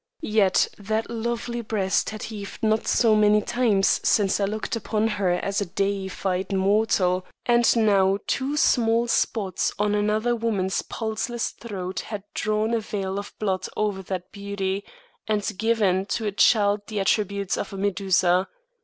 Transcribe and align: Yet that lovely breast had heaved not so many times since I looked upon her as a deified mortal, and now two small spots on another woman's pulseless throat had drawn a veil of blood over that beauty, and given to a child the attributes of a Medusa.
Yet 0.33 0.67
that 0.79 1.11
lovely 1.11 1.61
breast 1.61 2.09
had 2.09 2.23
heaved 2.23 2.63
not 2.63 2.87
so 2.87 3.15
many 3.15 3.39
times 3.39 4.01
since 4.03 4.39
I 4.39 4.45
looked 4.45 4.75
upon 4.75 5.07
her 5.07 5.29
as 5.29 5.61
a 5.61 5.65
deified 5.67 6.51
mortal, 6.51 7.23
and 7.45 7.71
now 7.77 8.17
two 8.25 8.57
small 8.57 9.07
spots 9.07 9.71
on 9.77 9.93
another 9.93 10.35
woman's 10.35 10.81
pulseless 10.81 11.51
throat 11.51 11.99
had 11.99 12.23
drawn 12.33 12.73
a 12.73 12.79
veil 12.79 13.19
of 13.19 13.31
blood 13.37 13.67
over 13.77 14.01
that 14.01 14.31
beauty, 14.31 14.83
and 15.27 15.55
given 15.59 16.07
to 16.07 16.25
a 16.25 16.31
child 16.31 16.81
the 16.87 16.99
attributes 16.99 17.55
of 17.55 17.71
a 17.71 17.77
Medusa. 17.77 18.47